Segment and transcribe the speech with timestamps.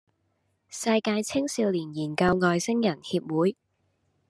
[0.67, 3.55] 世界青少年研究外星人協會